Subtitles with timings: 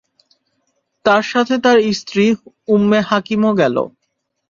[1.05, 2.25] তার সাথে তার স্ত্রী
[2.67, 3.75] উম্মে হাকীমও গেল।